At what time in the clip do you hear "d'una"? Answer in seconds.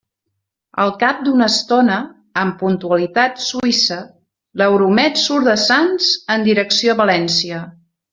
1.25-1.49